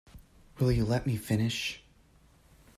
Will 0.57 0.71
you 0.71 0.83
let 0.83 1.05
me 1.05 1.15
finish? 1.15 1.83